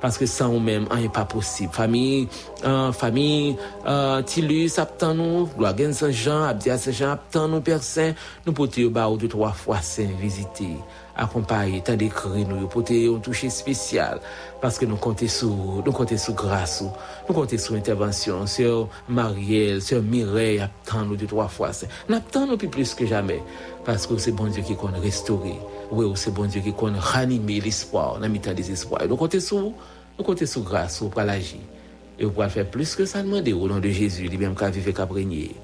Parce 0.02 0.18
que 0.18 0.26
sans 0.26 0.54
nous-mêmes, 0.54 0.88
rien 0.90 1.04
n'est 1.04 1.10
pas 1.10 1.26
possible. 1.26 1.74
Famille, 1.74 2.28
euh, 2.66 2.92
famille, 2.92 3.56
euh, 3.86 4.22
Tilus, 4.22 4.78
aptan 4.78 5.14
nous, 5.14 5.50
Gloire 5.58 5.76
Saint-Jean, 5.92 6.44
Abdia 6.44 6.78
Saint-Jean, 6.78 7.12
aptan 7.12 7.48
nous 7.48 7.62
Père. 7.62 7.80
Nous 8.46 8.54
pouvons 8.54 8.86
au 8.86 8.90
bas 8.90 9.10
de 9.18 9.28
trois 9.28 9.52
fois 9.52 9.82
Saint, 9.82 10.08
visiter. 10.20 10.78
Accompagner, 11.16 11.82
tant 11.82 11.96
d'écrire 11.96 12.48
nous, 12.48 12.68
porter 12.68 13.08
un 13.08 13.20
toucher 13.20 13.50
spécial, 13.50 14.20
parce 14.62 14.78
que 14.78 14.86
nous 14.86 14.96
comptons 14.96 15.28
sur, 15.28 15.50
nous 15.50 15.92
comptons 15.92 16.18
sur 16.18 16.34
grâce, 16.34 16.84
nous 17.28 17.36
comptons 17.36 17.58
sur 17.58 17.76
intervention, 17.76 18.46
sur 18.48 18.90
Marielle, 19.08 19.82
sur 19.82 20.02
Mireille, 20.02 20.60
attend 20.60 21.06
nous 21.06 21.16
deux, 21.16 21.28
trois 21.28 21.48
fois. 21.48 21.72
Nous 22.10 22.16
attendons 22.16 22.58
nous 22.62 22.70
plus 22.70 22.94
que 22.94 23.06
jamais, 23.06 23.42
parce 23.86 24.08
que 24.08 24.18
c'est 24.18 24.32
bon 24.32 24.48
Dieu 24.48 24.64
qui 24.64 24.76
compte 24.76 24.98
restaurer, 25.02 25.60
oui, 25.92 26.12
c'est 26.16 26.34
bon 26.34 26.46
Dieu 26.46 26.62
qui 26.62 26.74
compte 26.74 26.98
ranimer 26.98 27.60
l'espoir, 27.60 28.20
dans 28.20 28.28
le 28.28 28.54
des 28.54 28.72
espoirs. 28.72 29.08
Nous 29.08 29.16
comptons 29.16 29.40
sur, 29.40 29.58
nous 29.60 30.24
comptons 30.24 30.46
sur 30.46 30.62
grâce, 30.62 31.00
pour 31.00 31.22
l'agir. 31.22 31.60
Et 32.20 32.26
pouvez 32.26 32.50
faire 32.50 32.70
plus 32.70 32.96
que 32.96 33.06
ça 33.06 33.24
demander 33.24 33.54
au 33.54 33.68
nom 33.68 33.80
de 33.80 33.90
Jésus, 33.90 34.28
lui-même 34.28 34.56
qui 34.56 34.64
a 34.64 34.70
vécu, 34.70 34.94
qui 34.94 35.02
a 35.02 35.06
régné 35.06 35.56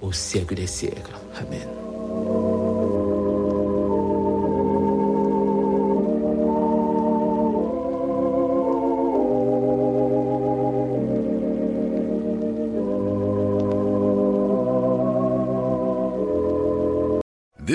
au 0.00 0.12
siècle 0.12 0.54
des 0.54 0.66
siècles. 0.66 1.12
Amen. 1.36 2.57